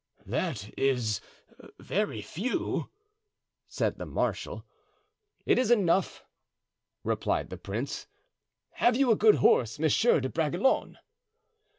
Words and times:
"That 0.25 0.73
is 0.79 1.21
very 1.79 2.23
few," 2.23 2.89
said 3.67 3.99
the 3.99 4.05
marshal. 4.07 4.65
"It 5.45 5.59
is 5.59 5.69
enough," 5.69 6.23
replied 7.03 7.51
the 7.51 7.57
prince. 7.57 8.07
"Have 8.71 8.95
you 8.95 9.11
a 9.11 9.15
good 9.15 9.35
horse, 9.35 9.77
Monsieur 9.77 10.19
de 10.19 10.27
Bragelonne?" 10.27 10.97